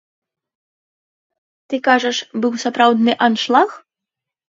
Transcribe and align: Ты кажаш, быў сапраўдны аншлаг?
Ты 1.67 1.75
кажаш, 1.91 2.17
быў 2.41 2.53
сапраўдны 2.67 3.11
аншлаг? 3.31 3.69